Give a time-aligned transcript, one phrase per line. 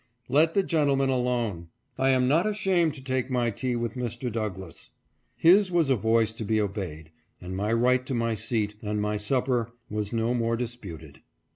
[0.37, 1.67] "Let the gentleman alone!
[1.95, 4.31] I am not ashamed to take my tea with Mr.
[4.31, 4.89] Douglass."
[5.37, 9.17] His was a voice to be obeyed, and my right to my seat and my
[9.17, 11.21] supper was no more disputed.